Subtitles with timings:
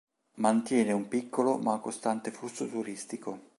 [0.37, 3.37] Mantiene un piccolo, ma costante, flusso turistico.